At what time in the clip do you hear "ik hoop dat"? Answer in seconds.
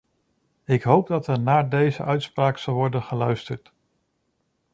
0.65-1.27